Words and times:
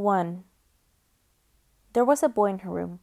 1. 0.00 0.44
There 1.92 2.04
was 2.04 2.22
a 2.22 2.28
boy 2.28 2.46
in 2.46 2.58
her 2.60 2.70
room. 2.70 3.00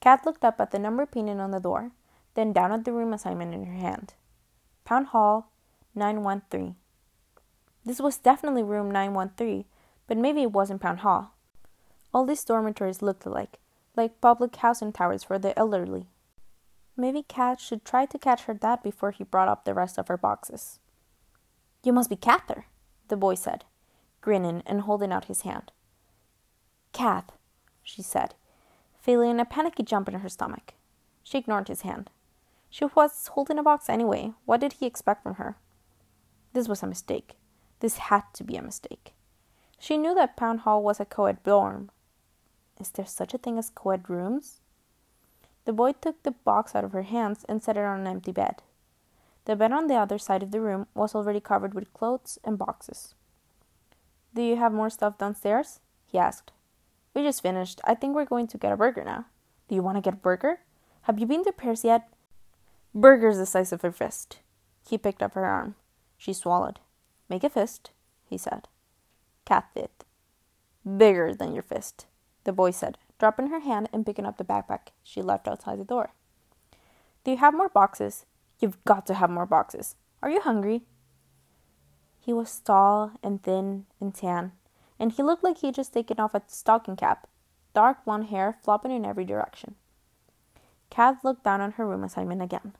Kath 0.00 0.26
looked 0.26 0.44
up 0.44 0.60
at 0.60 0.70
the 0.70 0.78
number 0.78 1.06
painted 1.06 1.38
on 1.38 1.50
the 1.50 1.60
door, 1.60 1.92
then 2.34 2.52
down 2.52 2.72
at 2.72 2.84
the 2.84 2.92
room 2.92 3.12
assignment 3.12 3.54
in 3.54 3.64
her 3.64 3.74
hand. 3.74 4.14
Pound 4.84 5.08
Hall, 5.08 5.50
913. 5.94 6.76
This 7.84 8.00
was 8.00 8.18
definitely 8.18 8.62
room 8.62 8.90
913, 8.90 9.64
but 10.06 10.18
maybe 10.18 10.42
it 10.42 10.52
wasn't 10.52 10.82
Pound 10.82 11.00
Hall. 11.00 11.34
All 12.12 12.26
these 12.26 12.44
dormitories 12.44 13.02
looked 13.02 13.24
alike, 13.24 13.58
like 13.96 14.20
public 14.20 14.54
housing 14.56 14.92
towers 14.92 15.24
for 15.24 15.38
the 15.38 15.58
elderly. 15.58 16.08
Maybe 16.96 17.22
Kath 17.22 17.60
should 17.60 17.84
try 17.84 18.06
to 18.06 18.18
catch 18.18 18.44
her 18.44 18.54
dad 18.54 18.82
before 18.82 19.10
he 19.10 19.24
brought 19.24 19.48
up 19.48 19.64
the 19.64 19.74
rest 19.74 19.98
of 19.98 20.08
her 20.08 20.16
boxes. 20.16 20.78
You 21.82 21.92
must 21.92 22.10
be 22.10 22.16
Cather, 22.16 22.66
the 23.08 23.16
boy 23.16 23.34
said, 23.34 23.64
grinning 24.20 24.62
and 24.66 24.82
holding 24.82 25.12
out 25.12 25.26
his 25.26 25.42
hand. 25.42 25.72
Kath, 26.94 27.32
she 27.82 28.02
said, 28.02 28.34
feeling 29.00 29.40
a 29.40 29.44
panicky 29.44 29.82
jump 29.82 30.08
in 30.08 30.14
her 30.14 30.28
stomach. 30.28 30.74
She 31.24 31.38
ignored 31.38 31.68
his 31.68 31.82
hand. 31.82 32.08
She 32.70 32.84
was 32.84 33.28
holding 33.32 33.58
a 33.58 33.62
box 33.62 33.90
anyway. 33.90 34.32
What 34.46 34.60
did 34.60 34.74
he 34.74 34.86
expect 34.86 35.22
from 35.22 35.34
her? 35.34 35.56
This 36.52 36.68
was 36.68 36.82
a 36.82 36.86
mistake. 36.86 37.34
This 37.80 37.98
had 37.98 38.22
to 38.34 38.44
be 38.44 38.56
a 38.56 38.62
mistake. 38.62 39.12
She 39.78 39.98
knew 39.98 40.14
that 40.14 40.36
Pound 40.36 40.60
Hall 40.60 40.82
was 40.82 41.00
a 41.00 41.04
co 41.04 41.26
ed 41.26 41.42
dorm. 41.42 41.90
Is 42.80 42.90
there 42.90 43.06
such 43.06 43.34
a 43.34 43.38
thing 43.38 43.58
as 43.58 43.70
co 43.70 43.90
ed 43.90 44.08
rooms? 44.08 44.60
The 45.64 45.72
boy 45.72 45.92
took 45.92 46.22
the 46.22 46.30
box 46.30 46.74
out 46.74 46.84
of 46.84 46.92
her 46.92 47.02
hands 47.02 47.44
and 47.48 47.62
set 47.62 47.76
it 47.76 47.84
on 47.84 48.00
an 48.00 48.06
empty 48.06 48.32
bed. 48.32 48.62
The 49.46 49.56
bed 49.56 49.72
on 49.72 49.88
the 49.88 49.96
other 49.96 50.18
side 50.18 50.42
of 50.42 50.52
the 50.52 50.60
room 50.60 50.86
was 50.94 51.14
already 51.14 51.40
covered 51.40 51.74
with 51.74 51.92
clothes 51.92 52.38
and 52.44 52.56
boxes. 52.56 53.14
Do 54.32 54.42
you 54.42 54.56
have 54.56 54.72
more 54.72 54.90
stuff 54.90 55.18
downstairs? 55.18 55.80
he 56.06 56.18
asked. 56.18 56.52
We 57.14 57.22
just 57.22 57.42
finished. 57.42 57.80
I 57.84 57.94
think 57.94 58.14
we're 58.14 58.24
going 58.24 58.48
to 58.48 58.58
get 58.58 58.72
a 58.72 58.76
burger 58.76 59.04
now. 59.04 59.26
Do 59.68 59.74
you 59.74 59.82
want 59.82 59.96
to 59.96 60.02
get 60.02 60.14
a 60.14 60.16
burger? 60.16 60.60
Have 61.02 61.18
you 61.18 61.26
been 61.26 61.44
to 61.44 61.52
Paris 61.52 61.84
yet? 61.84 62.08
Burger's 62.94 63.38
the 63.38 63.46
size 63.46 63.72
of 63.72 63.82
her 63.82 63.92
fist. 63.92 64.38
He 64.88 64.98
picked 64.98 65.22
up 65.22 65.34
her 65.34 65.44
arm. 65.44 65.76
She 66.18 66.32
swallowed. 66.32 66.80
Make 67.28 67.44
a 67.44 67.50
fist, 67.50 67.90
he 68.28 68.36
said. 68.36 68.68
Kath 69.44 69.66
did. 69.74 69.90
Bigger 70.84 71.34
than 71.34 71.54
your 71.54 71.62
fist, 71.62 72.06
the 72.44 72.52
boy 72.52 72.70
said, 72.70 72.98
dropping 73.18 73.48
her 73.48 73.60
hand 73.60 73.88
and 73.92 74.04
picking 74.04 74.26
up 74.26 74.36
the 74.36 74.44
backpack 74.44 74.88
she 75.02 75.22
left 75.22 75.48
outside 75.48 75.78
the 75.78 75.84
door. 75.84 76.12
Do 77.24 77.30
you 77.30 77.36
have 77.38 77.54
more 77.54 77.70
boxes? 77.70 78.26
You've 78.60 78.82
got 78.84 79.06
to 79.06 79.14
have 79.14 79.30
more 79.30 79.46
boxes. 79.46 79.96
Are 80.22 80.30
you 80.30 80.40
hungry? 80.40 80.82
He 82.20 82.32
was 82.32 82.60
tall 82.60 83.12
and 83.22 83.42
thin 83.42 83.86
and 84.00 84.14
tan, 84.14 84.52
and 84.98 85.12
he 85.12 85.22
looked 85.22 85.44
like 85.44 85.58
he'd 85.58 85.74
just 85.74 85.92
taken 85.92 86.20
off 86.20 86.34
a 86.34 86.42
stocking 86.46 86.96
cap, 86.96 87.28
dark 87.74 88.04
blonde 88.04 88.26
hair 88.26 88.56
flopping 88.62 88.90
in 88.90 89.04
every 89.04 89.24
direction. 89.24 89.74
Kath 90.90 91.24
looked 91.24 91.44
down 91.44 91.60
on 91.60 91.72
her 91.72 91.86
room 91.86 92.04
assignment 92.04 92.42
again. 92.42 92.74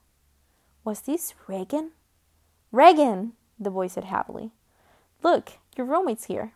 Was 0.84 1.00
this 1.00 1.34
Reagan? 1.46 1.92
Reagan, 2.70 3.32
the 3.58 3.70
boy 3.70 3.86
said 3.86 4.04
happily. 4.04 4.50
Look, 5.22 5.54
your 5.76 5.86
roommate's 5.86 6.26
here. 6.26 6.52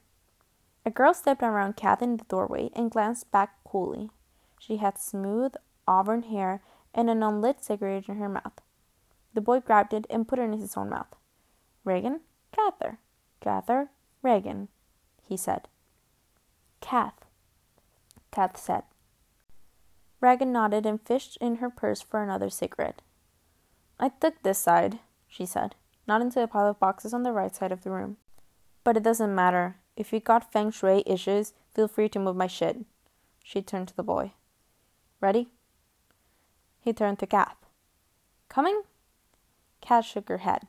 A 0.85 0.91
girl 0.91 1.15
stepped 1.15 1.43
around 1.43 1.77
Kath 1.77 2.03
in 2.03 2.17
the 2.17 2.25
doorway 2.25 2.71
and 2.75 2.91
glanced 2.91 3.31
back 3.31 3.63
coolly. 3.65 4.11
She 4.59 4.77
had 4.77 4.99
smooth 4.99 5.53
auburn 5.87 6.23
hair 6.25 6.63
and 6.95 7.11
an 7.11 7.23
unlit 7.23 7.65
cigarette 7.65 8.09
in 8.09 8.17
her 8.17 8.29
mouth. 8.29 8.61
The 9.35 9.41
boy 9.41 9.61
grabbed 9.61 9.95
it 9.95 10.07
and 10.11 10.29
put 10.29 10.39
it 10.39 10.43
in 10.43 10.53
his 10.53 10.77
own 10.77 10.91
mouth. 10.91 11.15
Reagan, 11.85 12.21
Cather, 12.53 12.99
Cather, 13.41 13.91
Reagan, 14.23 14.69
he 15.29 15.37
said. 15.37 15.69
Kath, 16.81 17.27
Kath 18.33 18.57
said. 18.57 18.85
Reagan 20.21 20.53
nodded 20.53 20.87
and 20.87 21.01
fished 21.01 21.37
in 21.41 21.57
her 21.57 21.71
purse 21.71 22.01
for 22.01 22.23
another 22.23 22.51
cigarette. 22.51 23.03
I 24.01 24.09
took 24.09 24.43
this 24.43 24.59
side, 24.59 24.99
she 25.29 25.45
said, 25.45 25.75
nodding 26.07 26.31
to 26.31 26.41
the 26.41 26.49
pile 26.49 26.69
of 26.69 26.81
boxes 26.81 27.13
on 27.13 27.23
the 27.23 27.33
right 27.33 27.55
side 27.55 27.73
of 27.73 27.83
the 27.83 27.91
room. 27.91 28.17
But 28.85 28.97
it 28.97 29.03
doesn't 29.03 29.35
matter. 29.35 29.77
If 29.97 30.13
you 30.13 30.21
got 30.21 30.53
feng 30.53 30.71
shui 30.71 31.03
issues, 31.07 31.53
feel 31.75 31.89
free 31.89 32.09
to 32.11 32.19
move 32.19 32.37
my 32.37 32.47
shit. 32.47 32.79
She 33.43 33.61
turned 33.61 33.89
to 33.89 33.97
the 33.97 34.03
boy. 34.03 34.33
Ready? 35.21 35.49
He 36.81 36.93
turned 36.93 37.19
to 37.19 37.27
Kath. 37.27 37.57
Coming? 38.49 38.83
Kath 39.81 40.07
shook 40.07 40.29
her 40.29 40.39
head. 40.39 40.67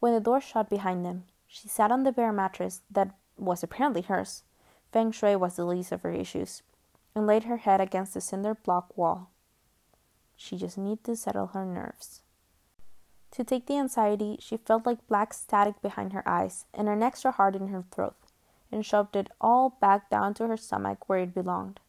When 0.00 0.14
the 0.14 0.20
door 0.20 0.40
shut 0.40 0.70
behind 0.70 1.04
them, 1.04 1.24
she 1.48 1.66
sat 1.66 1.90
on 1.90 2.04
the 2.04 2.12
bare 2.12 2.32
mattress 2.32 2.82
that 2.90 3.10
was 3.38 3.62
apparently 3.62 4.02
hers. 4.02 4.44
Feng 4.92 5.10
Shui 5.10 5.34
was 5.34 5.56
the 5.56 5.64
least 5.64 5.90
of 5.90 6.02
her 6.02 6.12
issues, 6.12 6.62
and 7.14 7.26
laid 7.26 7.44
her 7.44 7.56
head 7.56 7.80
against 7.80 8.14
the 8.14 8.20
cinder 8.20 8.54
block 8.54 8.96
wall. 8.96 9.30
She 10.36 10.56
just 10.56 10.78
needed 10.78 11.02
to 11.04 11.16
settle 11.16 11.48
her 11.48 11.64
nerves. 11.64 12.22
To 13.32 13.44
take 13.44 13.66
the 13.66 13.78
anxiety, 13.78 14.36
she 14.40 14.56
felt 14.56 14.86
like 14.86 15.06
black 15.08 15.34
static 15.34 15.80
behind 15.82 16.12
her 16.12 16.26
eyes 16.28 16.66
and 16.72 16.88
an 16.88 17.02
extra 17.02 17.32
heart 17.32 17.56
in 17.56 17.68
her 17.68 17.84
throat, 17.90 18.16
and 18.70 18.84
shoved 18.84 19.16
it 19.16 19.30
all 19.40 19.70
back 19.80 20.10
down 20.10 20.34
to 20.34 20.46
her 20.46 20.56
stomach 20.56 21.08
where 21.08 21.20
it 21.20 21.34
belonged, 21.34 21.80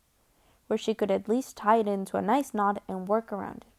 where 0.68 0.78
she 0.78 0.94
could 0.94 1.12
at 1.12 1.30
least 1.30 1.58
tie 1.58 1.78
it 1.78 1.88
into 1.88 2.18
a 2.18 2.22
nice 2.22 2.54
knot 2.54 2.82
and 2.88 3.08
work 3.08 3.32
around 3.32 3.66
it. 3.68 3.79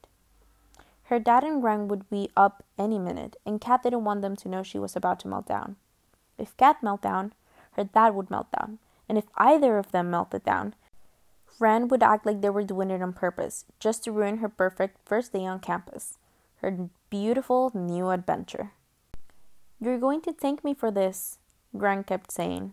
Her 1.11 1.19
dad 1.19 1.43
and 1.43 1.61
Wren 1.61 1.89
would 1.89 2.09
be 2.09 2.31
up 2.37 2.63
any 2.79 2.97
minute, 2.97 3.35
and 3.45 3.61
Kath 3.61 3.83
didn't 3.83 4.05
want 4.05 4.23
them 4.23 4.37
to 4.37 4.49
know 4.49 4.63
she 4.63 4.79
was 4.79 4.95
about 4.95 5.19
to 5.21 5.29
melt 5.29 5.45
down. 5.45 5.75
If 6.39 6.57
Kath 6.57 6.85
melted 6.85 7.03
down, 7.03 7.33
her 7.73 7.83
dad 7.83 8.15
would 8.15 8.31
melt 8.31 8.47
down, 8.57 8.79
and 9.09 9.19
if 9.19 9.25
either 9.37 9.77
of 9.77 9.91
them 9.91 10.09
melted 10.09 10.45
down, 10.45 10.77
Wren 11.59 11.89
would 11.89 12.05
act 12.05 12.27
like 12.27 12.41
they 12.43 12.49
were 12.49 12.63
doing 12.63 12.93
it 12.93 13.03
on 13.03 13.13
purpose, 13.13 13.65
just 13.81 14.05
to 14.05 14.13
ruin 14.13 14.37
her 14.37 14.49
perfect 14.49 14.99
first 15.05 15.33
day 15.33 15.45
on 15.45 15.59
campus, 15.59 16.17
her 16.59 16.89
beautiful 17.11 17.73
new 17.75 18.11
adventure. 18.11 18.71
You're 19.81 19.99
going 19.99 20.21
to 20.21 20.33
thank 20.33 20.63
me 20.63 20.75
for 20.75 20.93
this, 20.93 21.39
Wren 21.73 22.05
kept 22.05 22.31
saying. 22.31 22.73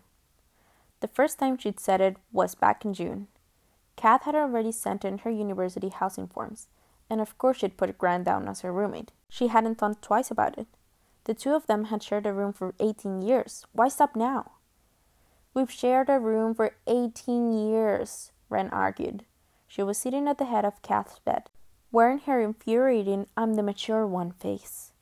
The 1.00 1.08
first 1.08 1.40
time 1.40 1.58
she'd 1.58 1.80
said 1.80 2.02
it 2.02 2.18
was 2.32 2.54
back 2.54 2.86
in 2.86 2.94
June. 2.94 3.30
Kath 3.96 4.26
had 4.26 4.36
already 4.36 4.72
sent 4.72 5.04
in 5.04 5.18
her 5.20 5.32
university 5.32 5.90
housing 5.90 6.28
forms, 6.28 6.68
and 7.10 7.22
of 7.22 7.38
course 7.38 7.58
she'd 7.58 7.78
put 7.78 7.96
Wren 8.00 8.24
down 8.24 8.48
as 8.48 8.62
her 8.62 8.72
roommate. 8.72 9.12
She 9.30 9.48
hadn't 9.48 9.76
thought 9.76 10.02
twice 10.02 10.32
about 10.32 10.58
it. 10.58 10.68
The 11.26 11.34
two 11.34 11.54
of 11.54 11.68
them 11.68 11.86
had 11.86 12.04
shared 12.04 12.26
a 12.26 12.34
room 12.34 12.54
for 12.54 12.74
18 12.80 13.22
years. 13.22 13.66
Why 13.74 13.90
stop 13.90 14.16
now? 14.16 14.52
We've 15.54 15.72
shared 15.72 16.10
a 16.10 16.20
room 16.20 16.54
for 16.54 16.76
18 16.88 17.52
years, 17.52 18.32
Wren 18.50 18.70
argued. 18.70 19.26
She 19.68 19.84
was 19.84 19.98
sitting 19.98 20.28
at 20.28 20.38
the 20.38 20.46
head 20.46 20.64
of 20.64 20.82
Kath's 20.82 21.20
bed, 21.20 21.50
wearing 21.92 22.20
her 22.20 22.42
infuriating 22.42 23.28
I'm 23.36 23.56
the 23.56 23.64
mature 23.64 24.08
one 24.08 24.32
face. 24.32 24.94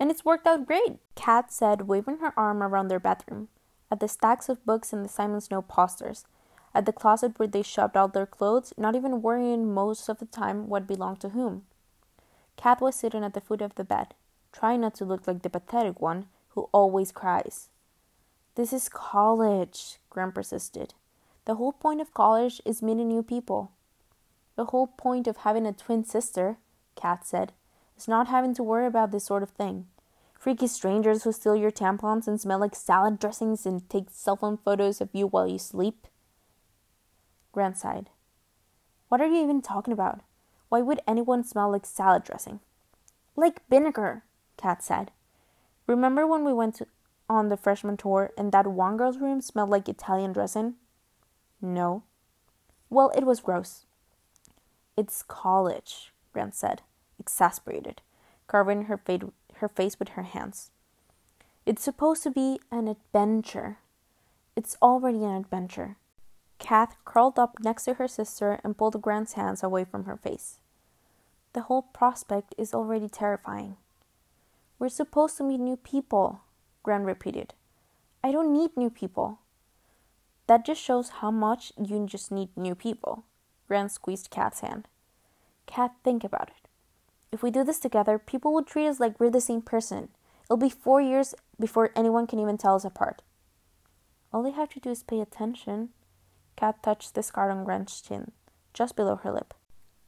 And 0.00 0.10
it's 0.10 0.24
worked 0.24 0.46
out 0.46 0.66
great, 0.66 0.98
Kath 1.14 1.50
said, 1.50 1.88
waving 1.88 2.18
her 2.18 2.32
arm 2.36 2.62
around 2.62 2.88
their 2.88 3.00
bedroom, 3.00 3.48
at 3.90 4.00
the 4.00 4.08
stacks 4.08 4.48
of 4.48 4.64
books 4.64 4.92
and 4.92 5.04
the 5.04 5.08
Simon 5.08 5.40
Snow 5.40 5.62
posters, 5.62 6.24
at 6.78 6.86
the 6.86 6.92
closet 6.92 7.36
where 7.40 7.48
they 7.48 7.60
shoved 7.60 7.96
all 7.96 8.06
their 8.06 8.24
clothes, 8.24 8.72
not 8.78 8.94
even 8.94 9.20
worrying 9.20 9.74
most 9.74 10.08
of 10.08 10.20
the 10.20 10.26
time 10.26 10.68
what 10.68 10.86
belonged 10.86 11.18
to 11.18 11.30
whom. 11.30 11.64
Kath 12.56 12.80
was 12.80 12.94
sitting 12.94 13.24
at 13.24 13.34
the 13.34 13.40
foot 13.40 13.60
of 13.60 13.74
the 13.74 13.82
bed, 13.82 14.14
trying 14.52 14.82
not 14.82 14.94
to 14.94 15.04
look 15.04 15.26
like 15.26 15.42
the 15.42 15.50
pathetic 15.50 16.00
one 16.00 16.26
who 16.50 16.68
always 16.70 17.10
cries. 17.10 17.68
This 18.54 18.72
is 18.72 18.88
college, 18.88 19.98
Wren 20.14 20.30
persisted. 20.30 20.94
The 21.46 21.56
whole 21.56 21.72
point 21.72 22.00
of 22.00 22.14
college 22.14 22.62
is 22.64 22.80
meeting 22.80 23.08
new 23.08 23.24
people. 23.24 23.72
The 24.54 24.66
whole 24.66 24.86
point 24.86 25.26
of 25.26 25.38
having 25.38 25.66
a 25.66 25.72
twin 25.72 26.04
sister, 26.04 26.58
Kath 26.94 27.26
said, 27.26 27.50
is 27.96 28.06
not 28.06 28.28
having 28.28 28.54
to 28.54 28.62
worry 28.62 28.86
about 28.86 29.10
this 29.10 29.24
sort 29.24 29.42
of 29.42 29.50
thing. 29.50 29.86
Freaky 30.38 30.68
strangers 30.68 31.24
who 31.24 31.32
steal 31.32 31.56
your 31.56 31.72
tampons 31.72 32.28
and 32.28 32.40
smell 32.40 32.60
like 32.60 32.76
salad 32.76 33.18
dressings 33.18 33.66
and 33.66 33.90
take 33.90 34.10
cell 34.10 34.36
phone 34.36 34.56
photos 34.56 35.00
of 35.00 35.08
you 35.12 35.26
while 35.26 35.48
you 35.48 35.58
sleep. 35.58 36.06
Wren 37.58 37.74
sighed. 37.74 38.08
What 39.08 39.20
are 39.20 39.26
you 39.26 39.42
even 39.42 39.60
talking 39.60 39.92
about? 39.92 40.20
Why 40.68 40.80
would 40.80 41.00
anyone 41.06 41.42
smell 41.42 41.70
like 41.72 41.84
salad 41.84 42.24
dressing? 42.24 42.60
Like 43.36 43.68
vinegar, 43.68 44.22
Kat 44.56 44.82
said. 44.82 45.10
Remember 45.86 46.26
when 46.26 46.44
we 46.44 46.52
went 46.52 46.76
to, 46.76 46.86
on 47.28 47.48
the 47.48 47.56
freshman 47.56 47.96
tour 47.96 48.30
and 48.38 48.52
that 48.52 48.66
one 48.66 48.96
girl's 48.96 49.18
room 49.18 49.40
smelled 49.40 49.70
like 49.70 49.88
Italian 49.88 50.32
dressing? 50.32 50.74
No. 51.60 52.04
Well, 52.90 53.10
it 53.16 53.24
was 53.24 53.40
gross. 53.40 53.86
It's 54.96 55.22
college, 55.22 56.12
Wren 56.34 56.52
said, 56.52 56.82
exasperated, 57.18 58.02
covering 58.46 58.84
her, 58.84 58.96
fade, 58.96 59.24
her 59.56 59.68
face 59.68 59.98
with 59.98 60.10
her 60.10 60.22
hands. 60.22 60.70
It's 61.66 61.82
supposed 61.82 62.22
to 62.22 62.30
be 62.30 62.60
an 62.70 62.88
adventure. 62.88 63.78
It's 64.56 64.76
already 64.80 65.24
an 65.24 65.34
adventure. 65.34 65.96
Kath 66.68 66.96
curled 67.06 67.38
up 67.38 67.54
next 67.60 67.86
to 67.86 67.94
her 67.94 68.06
sister 68.06 68.60
and 68.62 68.76
pulled 68.76 69.02
Wren's 69.06 69.32
hands 69.32 69.62
away 69.62 69.86
from 69.86 70.04
her 70.04 70.18
face. 70.18 70.58
The 71.54 71.62
whole 71.62 71.80
prospect 71.80 72.54
is 72.58 72.74
already 72.74 73.08
terrifying. 73.08 73.78
We're 74.78 74.90
supposed 74.90 75.38
to 75.38 75.44
meet 75.44 75.60
new 75.60 75.78
people, 75.78 76.42
Wren 76.84 77.04
repeated. 77.04 77.54
I 78.22 78.32
don't 78.32 78.52
need 78.52 78.76
new 78.76 78.90
people. 78.90 79.38
That 80.46 80.66
just 80.66 80.82
shows 80.82 81.08
how 81.08 81.30
much 81.30 81.72
you 81.82 82.04
just 82.04 82.30
need 82.30 82.54
new 82.54 82.74
people. 82.74 83.24
Grant 83.66 83.90
squeezed 83.90 84.28
Kat's 84.28 84.60
hand. 84.60 84.88
Kat, 85.64 85.94
think 86.04 86.22
about 86.22 86.50
it. 86.50 86.68
If 87.32 87.42
we 87.42 87.50
do 87.50 87.64
this 87.64 87.78
together, 87.78 88.18
people 88.18 88.52
will 88.52 88.62
treat 88.62 88.88
us 88.88 89.00
like 89.00 89.18
we're 89.18 89.30
the 89.30 89.40
same 89.40 89.62
person. 89.62 90.10
It'll 90.44 90.58
be 90.58 90.68
four 90.68 91.00
years 91.00 91.34
before 91.58 91.92
anyone 91.96 92.26
can 92.26 92.38
even 92.38 92.58
tell 92.58 92.74
us 92.74 92.84
apart. 92.84 93.22
All 94.34 94.42
they 94.42 94.50
have 94.50 94.68
to 94.74 94.80
do 94.80 94.90
is 94.90 95.02
pay 95.02 95.22
attention. 95.22 95.94
Kat 96.58 96.82
touched 96.82 97.14
the 97.14 97.22
scar 97.22 97.52
on 97.52 97.64
Wren's 97.64 98.00
chin, 98.00 98.32
just 98.74 98.96
below 98.96 99.14
her 99.14 99.30
lip. 99.30 99.54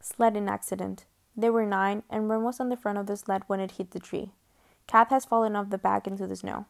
Sledding 0.01 0.49
accident. 0.49 1.05
They 1.37 1.49
were 1.49 1.65
nine, 1.65 2.03
and 2.11 2.29
Wren 2.29 2.43
was 2.43 2.59
on 2.59 2.71
the 2.71 2.77
front 2.77 2.99
of 2.99 3.07
the 3.07 3.17
sled 3.17 3.45
when 3.47 3.61
it 3.61 3.79
hit 3.79 3.93
the 3.93 4.01
tree. 4.01 4.33
Kat 4.89 5.11
has 5.11 5.25
fallen 5.25 5.55
off 5.55 5.71
the 5.71 5.79
back 5.79 6.09
into 6.09 6.27
the 6.27 6.35
snow. 6.35 6.67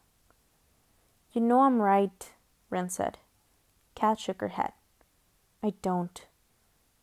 You 1.33 1.41
know 1.41 1.61
I'm 1.61 1.81
right, 1.81 2.31
Wren 2.69 2.89
said. 2.89 3.17
Kat 3.95 4.19
shook 4.19 4.41
her 4.41 4.49
head. 4.49 4.73
I 5.63 5.73
don't. 5.81 6.27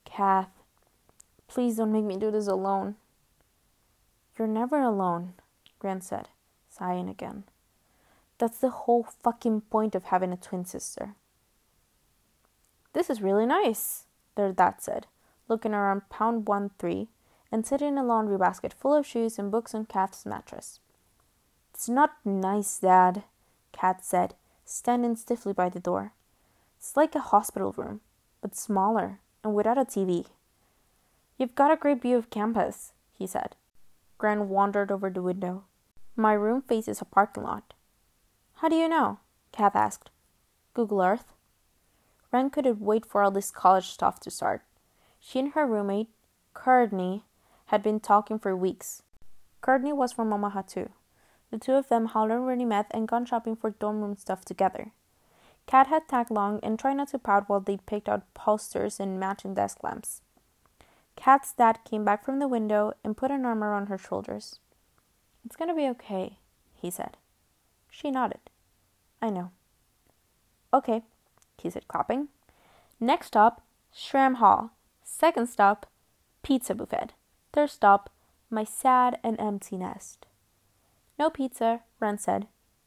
Kath, 0.05 0.63
please 1.49 1.79
don't 1.79 1.91
make 1.91 2.05
me 2.05 2.17
do 2.17 2.31
this 2.31 2.47
alone. 2.47 2.95
You're 4.39 4.47
never 4.47 4.81
alone, 4.81 5.33
Wren 5.83 6.01
said, 6.01 6.29
sighing 6.69 7.09
again. 7.09 7.43
That's 8.39 8.59
the 8.59 8.71
whole 8.71 9.03
fucking 9.03 9.63
point 9.63 9.97
of 9.97 10.05
having 10.05 10.33
a 10.33 10.37
twin 10.37 10.65
sister. 10.65 11.17
This 12.99 13.11
is 13.11 13.23
really 13.23 13.47
nice, 13.47 14.07
their 14.35 14.51
dad 14.51 14.83
said, 14.83 15.07
looking 15.47 15.73
around 15.73 16.11
pound 16.11 16.49
one 16.49 16.73
three 16.81 17.07
and 17.53 17.65
sitting 17.65 17.91
in 17.91 17.99
a 17.99 18.03
laundry 18.03 18.37
basket 18.37 18.75
full 18.75 18.93
of 18.93 19.07
shoes 19.07 19.39
and 19.39 19.53
books 19.53 19.73
on 19.73 19.87
Kath's 19.87 20.27
mattress. 20.27 20.81
It's 21.73 21.89
not 21.89 22.17
nice, 22.25 22.81
Dad, 22.81 23.23
Kat 23.71 24.05
said, 24.05 24.35
standing 24.65 25.15
stiffly 25.15 25.53
by 25.53 25.69
the 25.69 25.79
door. 25.79 26.13
It's 26.77 26.97
like 26.97 27.15
a 27.15 27.21
hospital 27.21 27.73
room, 27.77 28.01
but 28.41 28.57
smaller 28.57 29.21
and 29.45 29.55
without 29.55 29.79
a 29.79 29.85
TV. 29.85 30.27
You've 31.39 31.55
got 31.55 31.71
a 31.71 31.77
great 31.77 32.03
view 32.03 32.17
of 32.17 32.31
campus, 32.31 32.95
he 33.17 33.29
said. 33.29 33.55
Wren 34.21 34.49
wandered 34.49 34.91
over 34.91 35.09
the 35.09 35.23
window. 35.23 35.63
My 36.17 36.33
room 36.33 36.63
faces 36.63 37.01
a 37.01 37.05
parking 37.05 37.45
lot. 37.45 37.75
How 38.55 38.69
do 38.69 38.75
you 38.75 38.89
know? 38.89 39.21
Kath 39.53 39.77
asked. 39.77 40.11
Google 40.75 41.01
Earth. 41.01 41.33
Wren 42.33 42.51
couldn't 42.51 42.81
wait 42.81 43.07
for 43.07 43.23
all 43.23 43.31
this 43.31 43.51
college 43.51 43.87
stuff 43.87 44.21
to 44.21 44.31
start. 44.31 44.63
She 45.21 45.39
and 45.39 45.53
her 45.53 45.67
roommate, 45.67 46.09
Courtney, 46.55 47.25
had 47.67 47.83
been 47.83 48.01
talking 48.01 48.39
for 48.39 48.55
weeks. 48.57 49.03
Courtney 49.61 49.93
was 49.93 50.13
from 50.13 50.33
Omaha 50.33 50.63
too. 50.63 50.91
The 51.51 51.59
two 51.59 51.73
of 51.73 51.89
them 51.89 52.07
had 52.07 52.31
already 52.31 52.65
met 52.65 52.87
and 52.91 53.09
gone 53.09 53.25
shopping 53.25 53.57
for 53.57 53.71
dorm 53.71 54.01
room 54.01 54.17
stuff 54.17 54.45
together. 54.45 54.93
Kat 55.67 55.89
had 55.89 56.09
tagged 56.09 56.31
along 56.31 56.61
and 56.63 56.79
tried 56.79 56.95
not 56.95 57.09
to 57.09 57.19
pout 57.19 57.49
while 57.49 57.61
they 57.61 57.77
picked 57.77 58.09
out 58.09 58.33
posters 58.35 58.99
and 58.99 59.21
matching 59.21 59.55
desk 59.55 59.83
lamps. 59.83 60.23
Kat's 61.17 61.53
dad 61.53 61.81
came 61.85 62.05
back 62.05 62.25
from 62.25 62.39
the 62.39 62.49
window 62.49 62.93
and 63.03 63.17
put 63.17 63.31
an 63.31 63.45
arm 63.45 63.65
around 63.65 63.87
her 63.87 63.99
shoulders. 63.99 64.61
It's 65.45 65.57
going 65.57 65.69
to 65.69 65.75
be 65.75 65.89
okay, 65.89 66.39
he 66.75 66.91
said. 66.91 67.17
She 67.91 68.11
nodded. 68.11 68.41
I 69.21 69.31
know. 69.31 69.51
Okay, 70.73 71.03
he 71.61 71.71
said, 71.71 71.89
clapping. 71.89 72.29
Next 73.01 73.29
stop, 73.29 73.63
Schramm 73.93 74.35
Hall. 74.35 74.71
Second 75.03 75.49
stop, 75.49 75.87
Pizza 76.43 76.75
Buffet. 76.75 77.13
Third 77.53 77.71
stop, 77.71 78.11
my 78.51 78.65
sad 78.65 79.19
and 79.23 79.39
empty 79.41 79.77
nest. 79.77 80.27
No 81.19 81.31
pizza, 81.31 81.81
Wren 82.01 82.19
said. 82.19 82.47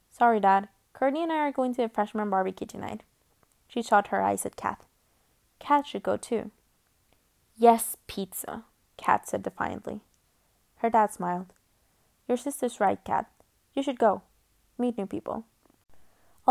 Sorry, 0.09 0.39
Dad. 0.39 0.69
Courtney 0.93 1.23
and 1.23 1.31
I 1.31 1.37
are 1.37 1.51
going 1.51 1.73
to 1.75 1.83
a 1.83 1.89
freshman 1.89 2.29
barbecue 2.29 2.67
tonight. 2.67 3.03
She 3.67 3.81
shot 3.81 4.07
her 4.07 4.21
eyes 4.21 4.45
at 4.45 4.55
Kath. 4.55 4.85
Kat 5.59 5.87
should 5.87 6.03
go 6.03 6.17
too. 6.17 6.51
Yes, 7.57 7.95
pizza, 8.07 8.65
Kat 8.97 9.27
said 9.27 9.43
defiantly. 9.43 10.01
Her 10.77 10.89
dad 10.89 11.13
smiled. 11.13 11.53
Your 12.27 12.37
sister's 12.37 12.79
right, 12.79 13.03
Kat. 13.03 13.29
You 13.73 13.83
should 13.83 13.99
go. 13.99 14.23
Meet 14.77 14.97
new 14.97 15.05
people. 15.05 15.45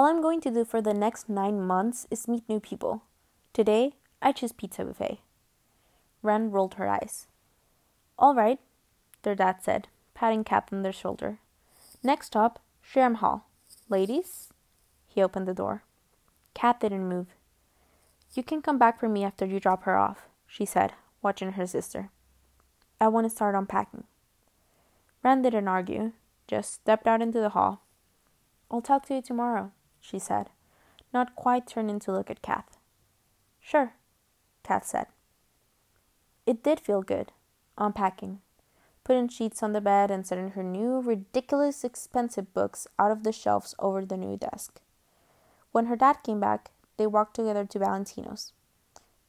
All 0.01 0.07
I'm 0.07 0.23
going 0.23 0.41
to 0.41 0.51
do 0.51 0.65
for 0.65 0.81
the 0.81 0.95
next 0.95 1.29
nine 1.29 1.61
months 1.61 2.07
is 2.11 2.27
meet 2.27 2.49
new 2.49 2.59
people. 2.59 3.03
Today, 3.53 3.97
I 4.23 4.33
choose 4.33 4.51
pizza 4.51 4.83
buffet. 4.83 5.21
Wren 6.23 6.51
rolled 6.51 6.77
her 6.77 6.89
eyes. 6.89 7.27
All 8.19 8.35
right, 8.35 8.59
their 9.25 9.35
dad 9.35 9.57
said, 9.61 9.89
patting 10.15 10.43
Kat 10.43 10.71
on 10.73 10.81
their 10.81 10.91
shoulder. 10.91 11.39
Next 12.03 12.29
stop, 12.29 12.63
Schramm 12.81 13.17
Hall. 13.17 13.45
Ladies? 13.91 14.49
He 15.07 15.21
opened 15.23 15.47
the 15.47 15.53
door. 15.53 15.85
Kat 16.55 16.81
didn't 16.81 17.07
move. 17.07 17.27
You 18.33 18.43
can 18.43 18.63
come 18.63 18.79
back 18.79 18.99
for 18.99 19.09
me 19.11 19.23
after 19.23 19.45
you 19.45 19.61
drop 19.61 19.83
her 19.83 19.99
off 19.99 20.23
she 20.47 20.65
said, 20.65 20.95
watching 21.21 21.53
her 21.53 21.67
sister. 21.67 22.09
I 22.99 23.09
want 23.09 23.27
to 23.27 23.31
start 23.31 23.55
unpacking. 23.55 24.05
Wren 25.23 25.43
didn't 25.43 25.69
argue, 25.69 26.13
just 26.49 26.73
stepped 26.73 27.07
out 27.07 27.21
into 27.21 27.41
the 27.41 27.51
hall. 27.51 27.83
I'll 28.71 28.81
talk 28.81 29.05
to 29.09 29.17
you 29.17 29.21
tomorrow, 29.21 29.73
she 30.01 30.19
said, 30.19 30.51
not 31.13 31.37
quite 31.37 31.67
turning 31.67 31.99
to 32.01 32.13
look 32.13 32.31
at 32.31 32.43
Kath. 32.43 32.79
Sure, 33.61 33.95
Kath 34.63 34.87
said. 34.87 35.07
It 36.47 36.63
did 36.63 36.81
feel 36.81 37.03
good, 37.03 37.33
unpacking, 37.77 38.41
putting 39.05 39.29
sheets 39.29 39.63
on 39.63 39.73
the 39.73 39.81
bed 39.81 40.11
and 40.11 40.27
setting 40.27 40.51
her 40.51 40.63
new, 40.63 41.01
ridiculous, 41.01 41.85
expensive 41.85 42.53
books 42.55 42.87
out 42.99 43.11
of 43.11 43.23
the 43.23 43.33
shelves 43.33 43.75
over 43.79 44.05
the 44.05 44.17
new 44.17 44.37
desk. 44.37 44.81
When 45.73 45.87
her 45.87 45.97
dad 45.97 46.19
came 46.25 46.41
back, 46.41 46.71
they 46.97 47.07
walked 47.07 47.37
together 47.37 47.65
to 47.65 47.79
Valentino's. 47.79 48.53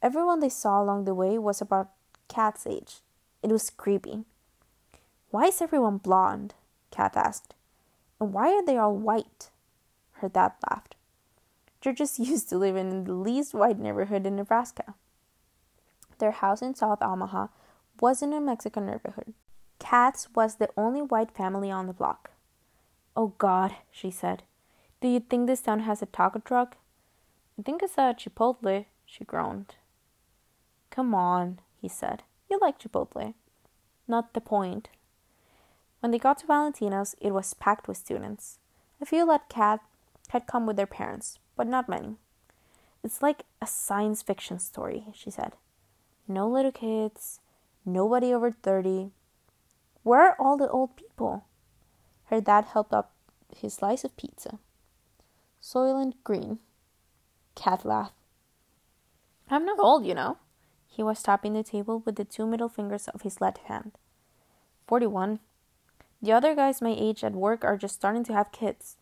Everyone 0.02 0.40
they 0.40 0.48
saw 0.48 0.82
along 0.82 1.04
the 1.04 1.14
way 1.14 1.38
was 1.38 1.60
about 1.60 1.90
Kat's 2.28 2.66
age. 2.66 2.96
It 3.42 3.52
was 3.52 3.70
creepy. 3.70 4.24
Why 5.30 5.44
is 5.46 5.62
everyone 5.62 5.98
blonde? 5.98 6.54
Kat 6.90 7.16
asked. 7.16 7.54
And 8.20 8.32
why 8.32 8.48
are 8.52 8.64
they 8.64 8.76
all 8.76 8.96
white? 8.96 9.50
Her 10.22 10.28
dad 10.28 10.52
laughed. 10.70 10.94
They're 11.82 11.92
used 12.16 12.48
to 12.48 12.56
living 12.56 12.90
in 12.92 13.04
the 13.04 13.12
least 13.12 13.54
white 13.54 13.78
neighborhood 13.78 14.24
in 14.24 14.36
Nebraska. 14.36 14.94
Their 16.18 16.30
house 16.30 16.62
in 16.62 16.76
South 16.76 17.02
Omaha 17.02 17.48
was 18.00 18.22
in 18.22 18.32
a 18.32 18.40
Mexican 18.40 18.86
neighborhood. 18.86 19.34
Kat's 19.80 20.28
was 20.32 20.56
the 20.56 20.70
only 20.76 21.02
white 21.02 21.32
family 21.32 21.72
on 21.72 21.88
the 21.88 21.92
block. 21.92 22.30
Oh 23.16 23.34
God, 23.38 23.74
she 23.90 24.12
said. 24.12 24.44
Do 25.00 25.08
you 25.08 25.18
think 25.18 25.48
this 25.48 25.60
town 25.60 25.80
has 25.80 26.00
a 26.02 26.06
taco 26.06 26.38
truck? 26.38 26.76
I 27.58 27.62
think 27.62 27.82
it's 27.82 27.98
a 27.98 28.14
Chipotle, 28.14 28.86
she 29.04 29.24
groaned. 29.24 29.74
Come 30.90 31.16
on, 31.16 31.58
he 31.80 31.88
said. 31.88 32.22
You 32.48 32.60
like 32.62 32.78
Chipotle. 32.78 33.34
Not 34.06 34.34
the 34.34 34.40
point. 34.40 34.88
When 35.98 36.12
they 36.12 36.18
got 36.18 36.38
to 36.38 36.46
Valentino's, 36.46 37.16
it 37.20 37.32
was 37.32 37.54
packed 37.54 37.88
with 37.88 37.96
students. 37.96 38.60
A 39.00 39.04
few 39.04 39.26
let 39.26 39.48
cat 39.48 39.80
had 40.32 40.46
come 40.46 40.64
with 40.66 40.76
their 40.76 40.86
parents, 40.86 41.38
but 41.56 41.66
not 41.66 41.90
many. 41.90 42.16
It's 43.04 43.20
like 43.20 43.44
a 43.60 43.66
science 43.66 44.22
fiction 44.22 44.58
story, 44.58 45.04
she 45.14 45.30
said. 45.30 45.52
No 46.26 46.48
little 46.48 46.72
kids, 46.72 47.40
nobody 47.84 48.32
over 48.32 48.50
30. 48.50 49.10
Where 50.02 50.20
are 50.20 50.36
all 50.38 50.56
the 50.56 50.70
old 50.70 50.96
people? 50.96 51.44
Her 52.26 52.40
dad 52.40 52.64
helped 52.64 52.94
up 52.94 53.12
his 53.54 53.74
slice 53.74 54.04
of 54.04 54.16
pizza. 54.16 54.58
Soylent 55.62 56.14
Green. 56.24 56.60
Kat 57.54 57.84
laughed. 57.84 58.14
I'm 59.50 59.66
not 59.66 59.78
old, 59.78 60.06
you 60.06 60.14
know. 60.14 60.38
He 60.88 61.02
was 61.02 61.22
tapping 61.22 61.52
the 61.52 61.62
table 61.62 62.02
with 62.06 62.16
the 62.16 62.24
two 62.24 62.46
middle 62.46 62.70
fingers 62.70 63.06
of 63.08 63.20
his 63.20 63.40
left 63.42 63.58
hand. 63.68 63.92
Forty 64.86 65.06
one. 65.06 65.40
The 66.22 66.32
other 66.32 66.54
guys 66.54 66.80
my 66.80 66.94
age 66.96 67.22
at 67.22 67.32
work 67.32 67.64
are 67.64 67.76
just 67.76 67.96
starting 67.96 68.24
to 68.24 68.32
have 68.32 68.50
kids. 68.50 68.96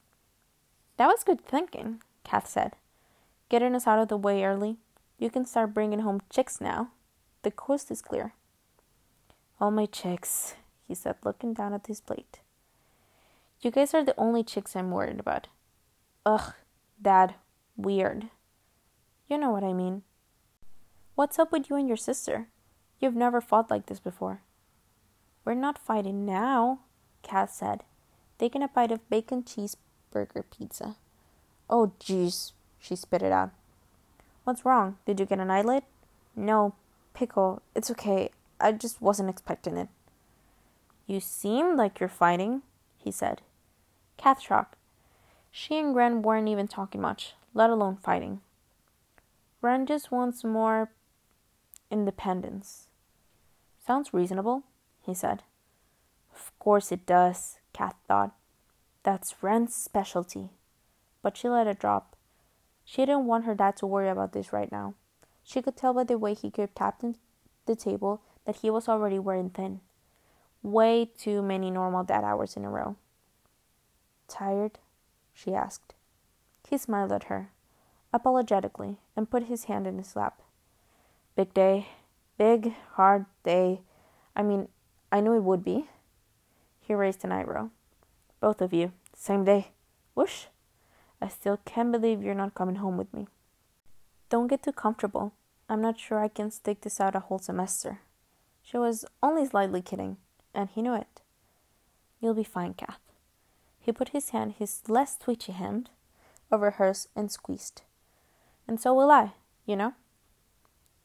That 1.01 1.07
was 1.07 1.25
good 1.25 1.41
thinking, 1.41 2.03
Kath 2.25 2.47
said. 2.47 2.77
Getting 3.49 3.75
us 3.75 3.87
out 3.87 3.99
of 3.99 4.09
the 4.09 4.19
way 4.19 4.45
early. 4.45 4.77
You 5.19 5.31
can 5.31 5.47
start 5.47 5.73
bringing 5.73 6.01
home 6.01 6.21
chicks 6.29 6.61
now. 6.61 6.91
The 7.41 7.51
coast 7.51 7.91
is 7.91 8.03
clear. 8.03 8.35
All 9.59 9.71
my 9.71 9.87
chicks, 9.87 10.57
he 10.87 10.95
said, 10.95 11.17
looking 11.25 11.55
down 11.55 11.73
at 11.73 11.87
his 11.87 12.03
plate. 12.03 12.41
You 13.63 13.71
guys 13.71 13.95
are 13.95 14.05
the 14.05 14.15
only 14.19 14.45
chicks 14.45 14.77
I'm 14.77 14.91
worried 14.91 15.19
about. 15.19 15.47
Ugh, 16.27 16.53
Dad, 17.01 17.35
weird. 17.79 18.29
You 19.27 19.39
know 19.39 19.53
what 19.53 19.65
I 19.65 19.73
mean. 19.73 20.03
What's 21.15 21.39
up 21.39 21.51
with 21.51 21.71
you 21.71 21.77
and 21.77 21.89
your 21.89 21.97
sister? 21.97 22.49
You've 22.99 23.17
never 23.17 23.41
fought 23.41 23.71
like 23.71 23.87
this 23.87 24.01
before. 24.01 24.43
We're 25.47 25.55
not 25.55 25.79
fighting 25.79 26.27
now, 26.27 26.81
Kath 27.23 27.55
said, 27.55 27.85
taking 28.39 28.63
a 28.63 28.69
bite 28.69 28.93
of 28.93 29.09
bacon 29.09 29.45
cheeseburger 30.11 30.45
pizza. 30.57 30.97
Oh, 31.69 31.93
jeez, 32.01 32.53
she 32.79 32.97
spit 32.97 33.23
it 33.23 33.33
out. 33.33 33.51
What's 34.45 34.65
wrong? 34.65 34.97
Did 35.07 35.21
you 35.21 35.27
get 35.27 35.39
an 35.39 35.51
eyelid? 35.51 35.85
No, 36.35 36.75
pickle. 37.15 37.63
It's 37.75 37.91
okay. 37.91 38.31
I 38.61 38.73
just 38.73 39.01
wasn't 39.01 39.31
expecting 39.31 39.77
it. 39.77 39.89
You 41.07 41.21
seem 41.21 41.77
like 41.77 42.01
you're 42.01 42.09
fighting, 42.09 42.63
he 42.99 43.11
said. 43.11 43.43
Kath 44.17 44.41
shocked. 44.41 44.77
She 45.51 45.79
and 45.79 45.95
Wren 45.95 46.23
weren't 46.23 46.49
even 46.49 46.69
talking 46.69 47.01
much, 47.01 47.35
let 47.55 47.71
alone 47.71 47.97
fighting. 47.97 48.41
Wren 49.63 49.87
just 49.87 50.13
wants 50.13 50.45
more 50.45 50.91
independence. 51.91 52.87
Sounds 53.85 54.15
reasonable, 54.15 54.63
he 55.05 55.15
said. 55.15 55.43
Of 56.33 56.53
course 56.59 56.93
it 56.93 57.07
does, 57.07 57.59
Kath 57.73 57.97
thought. 58.07 58.33
That's 59.03 59.43
Wren's 59.43 59.75
specialty. 59.75 60.51
But 61.23 61.37
she 61.37 61.49
let 61.49 61.67
it 61.67 61.79
drop. 61.79 62.17
She 62.85 63.03
didn't 63.03 63.27
want 63.27 63.45
her 63.45 63.55
dad 63.55 63.77
to 63.77 63.87
worry 63.87 64.09
about 64.09 64.33
this 64.33 64.53
right 64.53 64.71
now. 64.71 64.95
She 65.43 65.63
could 65.63 65.77
tell 65.77 65.95
by 65.95 66.05
the 66.05 66.19
way 66.19 66.35
he 66.35 66.51
kept 66.51 66.77
tapping 66.77 67.17
the 67.67 67.77
table 67.77 68.21
that 68.47 68.57
he 68.57 68.71
was 68.71 68.89
already 68.89 69.19
wearing 69.19 69.51
thin. 69.51 69.81
Way 70.63 71.11
too 71.17 71.43
many 71.43 71.71
normal 71.71 72.05
dad 72.05 72.25
hours 72.25 72.57
in 72.57 72.65
a 72.65 72.71
row. 72.71 72.97
Tired? 74.29 74.79
she 75.33 75.55
asked. 75.55 75.95
He 76.69 76.77
smiled 76.77 77.13
at 77.13 77.25
her, 77.25 77.51
apologetically, 78.13 78.99
and 79.17 79.31
put 79.31 79.45
his 79.45 79.65
hand 79.65 79.87
in 79.87 79.99
his 79.99 80.15
lap. 80.15 80.43
Big 81.37 81.55
day. 81.55 81.89
Big, 82.39 82.75
hard 82.93 83.27
day. 83.45 83.81
I 84.35 84.43
mean, 84.43 84.69
I 85.13 85.21
knew 85.21 85.35
it 85.35 85.43
would 85.43 85.65
be. 85.65 85.87
He 86.81 86.95
raised 86.95 87.25
an 87.25 87.33
eyebrow. 87.33 87.71
Both 88.41 88.61
of 88.61 88.73
you. 88.73 88.93
Same 89.15 89.45
day. 89.45 89.69
Whoosh. 90.15 90.47
I 91.21 91.29
still 91.29 91.59
can't 91.65 91.93
believe 91.93 92.23
you're 92.23 92.35
not 92.35 92.55
coming 92.55 92.77
home 92.77 92.97
with 92.97 93.13
me. 93.13 93.29
Don't 94.31 94.47
get 94.47 94.63
too 94.63 94.73
comfortable. 94.73 95.35
I'm 95.69 95.83
not 95.83 96.01
sure 96.01 96.19
I 96.19 96.29
can 96.29 96.51
stick 96.51 96.81
this 96.81 97.01
out 97.01 97.15
a 97.15 97.21
whole 97.21 97.39
semester. 97.39 98.01
She 98.63 98.79
was 98.79 99.05
only 99.23 99.47
slightly 99.47 99.83
kidding, 99.83 100.17
and 100.55 100.69
he 100.71 100.83
knew 100.83 100.95
it. 100.95 101.21
You'll 102.21 102.35
be 102.35 102.45
fine, 102.45 102.75
Kath. 102.75 103.01
He 103.79 103.93
put 103.93 104.11
his 104.11 104.31
hand, 104.31 104.55
his 104.59 104.83
less 104.89 105.17
twitchy 105.17 105.53
hand, 105.53 105.91
over 106.53 106.73
hers 106.73 107.09
and 107.15 107.31
squeezed. 107.31 107.83
And 108.67 108.81
so 108.81 108.95
will 108.95 109.11
I, 109.11 109.33
you 109.67 109.77
know? 109.77 109.95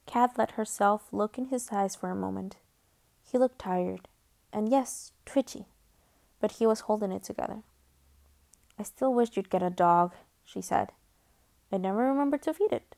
Kath 0.06 0.38
let 0.38 0.52
herself 0.52 1.08
look 1.12 1.38
in 1.38 1.46
his 1.46 1.70
eyes 1.72 1.96
for 1.96 2.10
a 2.10 2.16
moment. 2.16 2.58
He 3.24 3.38
looked 3.38 3.60
tired, 3.60 4.08
and 4.54 4.70
yes, 4.70 5.12
twitchy, 5.26 5.66
but 6.46 6.58
he 6.58 6.68
was 6.68 6.82
holding 6.82 7.12
it 7.12 7.24
together. 7.24 7.64
I 8.78 8.84
still 8.84 9.12
wish 9.12 9.36
you'd 9.36 9.50
get 9.50 9.64
a 9.64 9.72
dog, 9.72 10.14
she 10.44 10.62
said. 10.62 10.92
I 11.72 11.78
never 11.78 12.06
remembered 12.06 12.44
to 12.44 12.54
feed 12.54 12.72
it. 12.72 12.96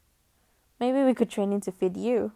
Maybe 0.81 1.01
we 1.01 1.13
could 1.13 1.29
train 1.29 1.53
him 1.53 1.61
to 1.61 1.71
feed 1.71 1.95
you. 1.95 2.33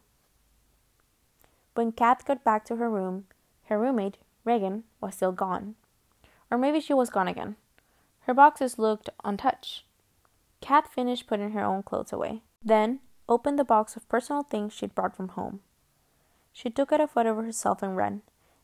When 1.74 1.92
Kath 1.92 2.24
got 2.24 2.46
back 2.46 2.64
to 2.64 2.78
her 2.78 2.90
room, 2.90 3.26
her 3.66 3.78
roommate, 3.78 4.20
Reagan, 4.46 4.86
was 5.02 5.16
still 5.16 5.34
gone. 5.34 5.76
Or 6.50 6.58
maybe 6.58 6.80
she 6.80 6.94
was 6.94 7.10
gone 7.10 7.28
again. 7.28 7.58
Her 8.22 8.34
boxes 8.34 8.80
looked 8.80 9.10
untouched. 9.26 9.84
Kath 10.62 10.88
finished 10.94 11.28
putting 11.28 11.52
her 11.52 11.66
own 11.66 11.84
clothes 11.84 12.14
away, 12.14 12.42
then 12.64 13.02
opened 13.28 13.60
the 13.60 13.66
box 13.66 13.98
of 13.98 14.08
personal 14.08 14.44
things 14.44 14.72
she'd 14.72 14.96
brought 14.96 15.18
from 15.18 15.28
home. 15.28 15.60
She 16.54 16.70
took 16.70 16.94
out 16.94 17.02
a 17.02 17.06
photo 17.08 17.38
of 17.38 17.44
herself 17.44 17.84
and 17.84 17.98
Wren 17.98 18.22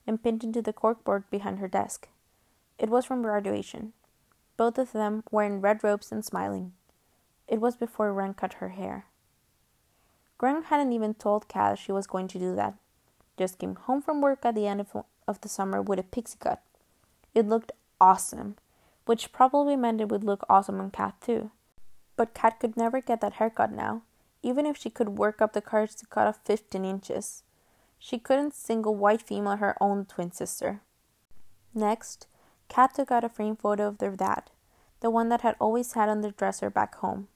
and 0.08 0.24
pinned 0.24 0.46
it 0.46 0.54
to 0.54 0.62
the 0.62 0.72
corkboard 0.72 1.25
behind 1.30 1.60
her 1.60 1.68
desk. 1.68 2.08
It 2.79 2.89
was 2.89 3.05
from 3.05 3.22
graduation. 3.22 3.93
Both 4.55 4.77
of 4.77 4.91
them 4.91 5.24
wearing 5.31 5.62
red 5.62 5.84
robes 5.84 6.12
and 6.12 6.24
smiling. 6.24 6.74
It 7.48 7.62
was 7.62 7.75
before 7.75 8.13
Wren 8.13 8.34
cut 8.34 8.53
her 8.53 8.69
hair. 8.69 9.05
Wren 10.39 10.63
hadn't 10.63 10.91
even 10.91 11.13
told 11.13 11.48
Kath 11.48 11.79
she 11.79 11.91
was 11.91 12.05
going 12.05 12.27
to 12.29 12.39
do 12.39 12.55
that. 12.55 12.75
Just 13.38 13.57
came 13.57 13.75
home 13.75 14.01
from 14.01 14.22
work 14.22 14.46
at 14.46 14.55
the 14.55 14.67
end 14.67 14.81
of, 14.81 15.05
of 15.27 15.41
the 15.41 15.50
summer 15.50 15.81
with 15.81 16.00
a 16.00 16.03
pixie 16.03 16.38
cut. 16.39 16.62
It 17.34 17.48
looked 17.48 17.72
awesome, 18.00 18.55
which 19.05 19.31
probably 19.31 19.75
meant 19.75 20.01
it 20.01 20.10
would 20.10 20.24
look 20.24 20.46
awesome 20.50 20.79
on 20.79 20.91
Kath 20.91 21.15
too. 21.22 21.51
But 22.15 22.34
Kath 22.34 22.60
could 22.60 22.77
never 22.77 23.01
get 23.01 23.22
that 23.22 23.34
haircut 23.34 23.72
now, 23.72 24.01
even 24.43 24.65
if 24.65 24.77
she 24.77 24.89
could 24.89 25.17
work 25.17 25.41
up 25.41 25.53
the 25.53 25.62
courage 25.62 25.96
to 25.96 26.05
cut 26.05 26.27
off 26.27 26.39
15 26.46 26.84
inches. 26.84 27.43
She 28.00 28.19
couldn't 28.19 28.55
single 28.55 28.96
white 28.96 29.22
female 29.22 29.57
her 29.57 29.75
own 29.81 30.05
twin 30.05 30.31
sister. 30.31 30.81
Next, 31.74 32.27
Kath 32.70 32.94
took 32.94 33.12
out 33.12 33.24
a 33.24 33.30
framed 33.30 33.60
photo 33.60 33.88
of 33.88 33.98
their 33.98 34.16
dad, 34.16 34.52
the 35.00 35.10
one 35.10 35.30
that 35.30 35.42
had 35.42 35.56
always 35.60 35.90
sat 35.90 36.10
on 36.10 36.22
the 36.22 36.32
dresser 36.32 36.70
back 36.70 36.96
home. 36.96 37.28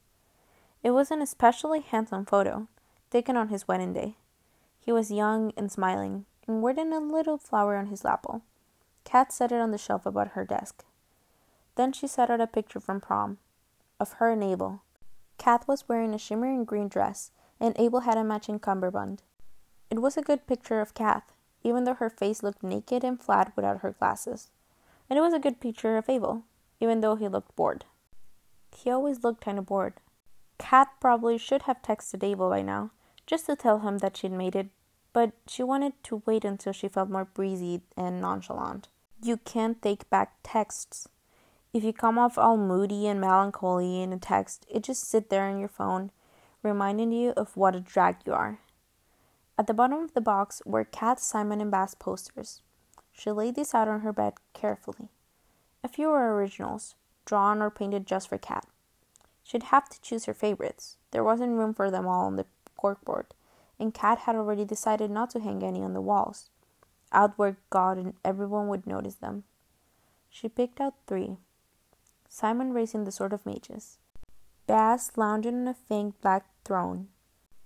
It 0.83 0.91
was 0.91 1.11
an 1.11 1.21
especially 1.21 1.81
handsome 1.81 2.25
photo, 2.25 2.67
taken 3.09 3.37
on 3.37 3.49
his 3.49 3.67
wedding 3.67 3.93
day. 3.93 4.17
He 4.79 4.91
was 4.91 5.11
young 5.11 5.53
and 5.55 5.71
smiling, 5.71 6.25
and 6.47 6.61
wearing 6.61 6.91
a 6.91 6.99
little 6.99 7.37
flower 7.37 7.75
on 7.75 7.87
his 7.87 8.03
lapel. 8.03 8.41
Kath 9.03 9.31
set 9.31 9.51
it 9.51 9.61
on 9.61 9.71
the 9.71 9.77
shelf 9.77 10.05
above 10.05 10.29
her 10.29 10.45
desk. 10.45 10.83
Then 11.75 11.91
she 11.93 12.07
set 12.07 12.29
out 12.29 12.41
a 12.41 12.47
picture 12.47 12.79
from 12.79 12.99
prom, 12.99 13.37
of 13.99 14.13
her 14.13 14.31
and 14.31 14.43
Abel. 14.43 14.81
Kath 15.37 15.67
was 15.67 15.87
wearing 15.87 16.13
a 16.13 16.19
shimmering 16.19 16.65
green 16.65 16.87
dress, 16.87 17.31
and 17.59 17.75
Abel 17.77 18.01
had 18.01 18.17
a 18.17 18.23
matching 18.23 18.59
cummerbund. 18.59 19.23
It 19.89 20.01
was 20.01 20.17
a 20.17 20.21
good 20.21 20.47
picture 20.47 20.81
of 20.81 20.93
Kath, 20.93 21.31
even 21.63 21.83
though 21.83 21.93
her 21.93 22.09
face 22.09 22.43
looked 22.43 22.63
naked 22.63 23.03
and 23.03 23.21
flat 23.21 23.53
without 23.55 23.81
her 23.81 23.91
glasses 23.91 24.49
and 25.11 25.17
it 25.17 25.21
was 25.21 25.33
a 25.33 25.39
good 25.39 25.59
picture 25.59 25.97
of 25.97 26.07
Abel, 26.07 26.45
even 26.79 27.01
though 27.01 27.17
he 27.17 27.27
looked 27.27 27.53
bored. 27.57 27.83
He 28.73 28.89
always 28.89 29.25
looked 29.25 29.43
kind 29.43 29.59
of 29.59 29.65
bored. 29.65 29.95
Kat 30.57 30.87
probably 31.01 31.37
should 31.37 31.63
have 31.63 31.81
texted 31.81 32.23
Abel 32.23 32.49
by 32.49 32.61
now, 32.61 32.91
just 33.27 33.47
to 33.47 33.57
tell 33.57 33.79
him 33.79 33.97
that 33.97 34.15
she'd 34.15 34.31
made 34.31 34.55
it, 34.55 34.69
but 35.11 35.33
she 35.49 35.63
wanted 35.63 36.01
to 36.03 36.23
wait 36.25 36.45
until 36.45 36.71
she 36.71 36.87
felt 36.87 37.09
more 37.09 37.25
breezy 37.25 37.81
and 37.97 38.21
nonchalant. 38.21 38.87
You 39.21 39.35
can't 39.35 39.81
take 39.81 40.09
back 40.09 40.35
texts. 40.43 41.09
If 41.73 41.83
you 41.83 41.91
come 41.91 42.17
off 42.17 42.37
all 42.37 42.55
moody 42.55 43.05
and 43.05 43.19
melancholy 43.19 44.01
in 44.01 44.13
a 44.13 44.17
text, 44.17 44.65
it 44.71 44.81
just 44.81 45.09
sit 45.09 45.29
there 45.29 45.43
on 45.43 45.59
your 45.59 45.67
phone, 45.67 46.11
reminding 46.63 47.11
you 47.11 47.31
of 47.31 47.57
what 47.57 47.75
a 47.75 47.81
drag 47.81 48.15
you 48.25 48.31
are. 48.31 48.59
At 49.57 49.67
the 49.67 49.73
bottom 49.73 49.99
of 49.99 50.13
the 50.13 50.21
box 50.21 50.61
were 50.65 50.85
Kath, 50.85 51.19
Simon, 51.19 51.59
and 51.59 51.69
Baz 51.69 51.95
posters. 51.95 52.61
She 53.13 53.31
laid 53.31 53.55
these 53.55 53.73
out 53.73 53.87
on 53.87 54.01
her 54.01 54.13
bed 54.13 54.33
carefully. 54.53 55.09
A 55.83 55.87
few 55.87 56.09
were 56.09 56.35
originals, 56.35 56.95
drawn 57.25 57.61
or 57.61 57.69
painted 57.69 58.05
just 58.05 58.29
for 58.29 58.37
Kath. 58.37 58.67
She'd 59.43 59.63
have 59.63 59.89
to 59.89 60.01
choose 60.01 60.25
her 60.25 60.33
favorites. 60.33 60.97
There 61.11 61.23
wasn't 61.23 61.57
room 61.57 61.73
for 61.73 61.91
them 61.91 62.07
all 62.07 62.25
on 62.25 62.35
the 62.35 62.45
corkboard, 62.77 63.25
and 63.79 63.93
Kath 63.93 64.19
had 64.19 64.35
already 64.35 64.65
decided 64.65 65.11
not 65.11 65.29
to 65.31 65.39
hang 65.39 65.63
any 65.63 65.83
on 65.83 65.93
the 65.93 66.01
walls. 66.01 66.49
Outward 67.11 67.57
God 67.69 67.97
and 67.97 68.13
everyone 68.23 68.67
would 68.69 68.87
notice 68.87 69.15
them. 69.15 69.43
She 70.29 70.47
picked 70.47 70.79
out 70.79 70.93
three. 71.07 71.37
Simon 72.29 72.71
raising 72.71 73.03
the 73.03 73.11
sword 73.11 73.33
of 73.33 73.45
mages. 73.45 73.97
Baz 74.67 75.11
lounging 75.17 75.55
on 75.61 75.67
a 75.67 75.73
faint 75.73 76.21
black 76.21 76.45
throne. 76.63 77.09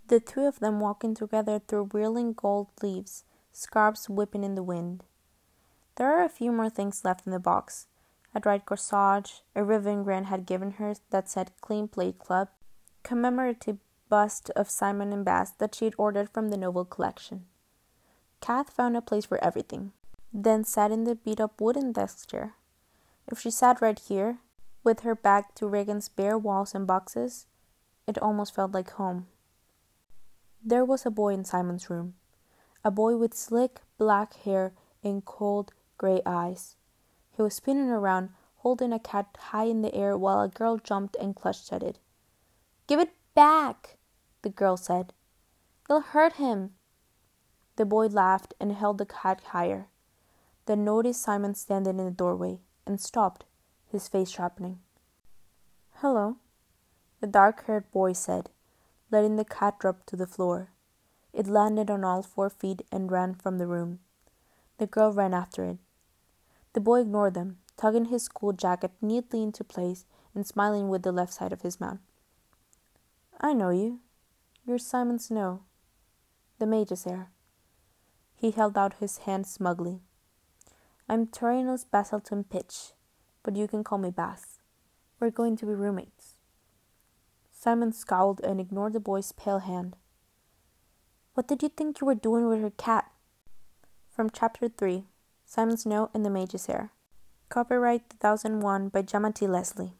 The 0.08 0.20
two 0.20 0.46
of 0.46 0.60
them 0.60 0.80
walking 0.80 1.14
together 1.14 1.60
through 1.60 1.90
whirling 1.94 2.34
gold 2.34 2.68
leaves, 2.82 3.24
scarves 3.52 4.10
whipping 4.10 4.44
in 4.44 4.56
the 4.56 4.64
wind. 4.64 5.04
There 5.96 6.12
are 6.14 6.24
a 6.24 6.30
few 6.30 6.52
more 6.52 6.70
things 6.70 7.06
left 7.06 7.26
in 7.26 7.32
the 7.32 7.40
box. 7.40 7.88
A 8.34 8.40
dried 8.42 8.66
corsage, 8.66 9.44
a 9.56 9.64
ribbon 9.64 10.04
Wren 10.04 10.26
had 10.26 10.46
given 10.46 10.72
her 10.72 10.96
that 11.10 11.30
said 11.30 11.54
Clean 11.62 11.88
Plate 11.88 12.20
Club, 12.20 12.50
commemorative 13.04 13.78
bust 14.10 14.50
of 14.58 14.70
Simon 14.70 15.14
and 15.14 15.24
Baz 15.24 15.54
that 15.58 15.74
she 15.74 15.86
had 15.86 15.96
ordered 15.98 16.30
from 16.30 16.50
the 16.50 16.58
Noble 16.58 16.84
collection. 16.84 17.46
Kath 18.42 18.70
found 18.70 18.98
a 18.98 19.02
place 19.02 19.26
for 19.26 19.42
everything, 19.44 19.94
then 20.34 20.66
sat 20.66 20.92
in 20.92 21.06
the 21.06 21.16
beat 21.16 21.40
up 21.40 21.62
wooden 21.62 21.94
desk 21.94 22.30
chair. 22.30 22.56
If 23.28 23.40
she 23.40 23.50
sat 23.50 23.82
right 23.82 23.98
here, 23.98 24.40
with 24.84 25.00
her 25.00 25.16
back 25.16 25.56
to 25.56 25.68
Reagan's 25.68 26.10
bare 26.10 26.38
walls 26.38 26.76
and 26.76 26.86
boxes, 26.86 27.48
it 28.06 28.18
almost 28.20 28.54
felt 28.54 28.72
like 28.72 28.92
home. 28.92 29.28
There 30.64 30.86
was 30.86 31.06
a 31.06 31.10
boy 31.10 31.34
in 31.34 31.46
Simon's 31.46 31.90
room, 31.90 32.16
a 32.84 32.92
boy 32.92 33.16
with 33.16 33.34
slick 33.34 33.80
black 33.98 34.36
hair 34.44 34.74
and 35.04 35.24
cold, 35.24 35.74
gray 35.98 36.22
eyes. 36.26 36.76
He 37.36 37.42
was 37.42 37.54
spinning 37.54 37.90
around, 37.90 38.30
holding 38.58 38.94
a 38.94 39.00
cat 39.00 39.38
high 39.38 39.66
in 39.66 39.82
the 39.82 39.94
air 39.94 40.18
while 40.18 40.42
a 40.42 40.48
girl 40.48 40.78
jumped 40.78 41.16
and 41.18 41.36
clutched 41.36 41.72
at 41.72 41.84
it. 41.84 42.00
Give 42.88 43.00
it 43.00 43.14
back, 43.34 43.98
the 44.42 44.50
girl 44.50 44.78
said. 44.78 45.14
You'll 45.90 46.02
hurt 46.02 46.34
him. 46.34 46.72
The 47.76 47.86
boy 47.86 48.08
laughed 48.08 48.54
and 48.60 48.72
held 48.72 48.98
the 48.98 49.06
cat 49.06 49.42
higher, 49.48 49.90
then 50.66 50.86
noticed 50.86 51.22
Simon 51.22 51.56
standing 51.56 52.00
in 52.00 52.06
the 52.06 52.12
doorway 52.12 52.60
and 52.88 53.00
stopped, 53.00 53.44
his 53.92 54.08
face 54.08 54.30
sharpening. 54.30 54.80
Hello, 55.96 56.38
the 57.20 57.28
dark 57.28 57.66
haired 57.66 57.92
boy 57.92 58.14
said, 58.14 58.50
letting 59.12 59.36
the 59.36 59.46
cat 59.46 59.80
drop 59.80 60.06
to 60.06 60.16
the 60.16 60.28
floor. 60.28 60.72
It 61.34 61.48
landed 61.48 61.90
on 61.90 62.04
all 62.04 62.22
four 62.22 62.50
feet 62.50 62.84
and 62.92 63.12
ran 63.12 63.36
from 63.36 63.58
the 63.58 63.68
room. 63.68 64.00
The 64.78 64.88
girl 64.88 65.12
ran 65.12 65.34
after 65.34 65.64
it. 65.66 65.78
The 66.76 66.82
boy 66.82 67.00
ignored 67.00 67.36
them, 67.36 67.60
tugging 67.78 68.06
his 68.06 68.24
school 68.24 68.52
jacket 68.52 68.92
neatly 69.02 69.42
into 69.42 69.64
place 69.64 70.06
and 70.34 70.46
smiling 70.46 70.90
with 70.90 71.04
the 71.04 71.14
left 71.14 71.32
side 71.32 71.54
of 71.54 71.62
his 71.62 71.80
mouth. 71.80 72.00
I 73.40 73.54
know 73.54 73.70
you. 73.70 74.02
You're 74.68 74.78
Simon 74.78 75.18
Snow. 75.18 75.62
The 76.60 76.66
mage's 76.66 77.08
heir. 77.08 77.32
He 78.36 78.52
held 78.52 78.78
out 78.78 78.96
his 78.96 79.20
hand 79.20 79.48
smugly. 79.48 80.02
I'm 81.08 81.28
Tyrannus 81.28 81.86
Basilton 81.86 82.44
Pitch, 82.44 82.92
but 83.42 83.56
you 83.56 83.70
can 83.70 83.86
call 83.86 83.98
me 83.98 84.12
Baz. 84.12 84.60
We're 85.18 85.30
going 85.30 85.56
to 85.56 85.66
be 85.66 85.74
roommates. 85.74 86.36
Simon 87.50 87.94
scowled 87.94 88.42
and 88.42 88.60
ignored 88.60 88.92
the 88.92 89.00
boy's 89.00 89.32
pale 89.32 89.60
hand. 89.60 89.96
What 91.36 91.48
did 91.48 91.64
you 91.64 91.70
think 91.70 92.02
you 92.02 92.08
were 92.08 92.16
doing 92.16 92.50
with 92.50 92.60
her 92.60 92.72
cat? 92.72 93.10
From 94.10 94.30
Chapter 94.30 94.68
3 94.68 95.06
Simon 95.46 95.78
Snow 95.78 96.10
and 96.14 96.26
the 96.26 96.30
Mage's 96.30 96.68
Heir. 96.68 96.92
Copyright 97.50 98.10
2001 98.10 98.90
by 98.90 99.02
T. 99.32 99.48
Leslie. 99.48 99.94